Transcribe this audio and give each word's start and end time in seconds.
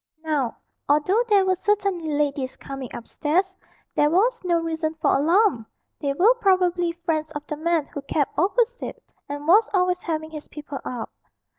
Now, 0.23 0.57
although 0.89 1.21
there 1.29 1.45
were 1.45 1.53
certainly 1.53 2.09
ladies 2.11 2.55
coming 2.57 2.89
upstairs, 2.91 3.55
there 3.93 4.09
was 4.09 4.41
no 4.43 4.57
reason 4.59 4.95
for 4.95 5.15
alarm; 5.15 5.67
they 5.99 6.11
were 6.13 6.33
probably 6.41 6.93
friends 7.05 7.29
of 7.33 7.45
the 7.45 7.55
man 7.55 7.85
who 7.85 8.01
kept 8.01 8.35
opposite, 8.35 8.99
and 9.29 9.47
was 9.47 9.69
always 9.75 10.01
having 10.01 10.31
his 10.31 10.47
people 10.47 10.79
up. 10.83 11.11